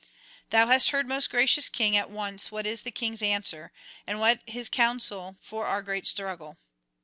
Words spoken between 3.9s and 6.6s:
and what his counsel for our great struggle.'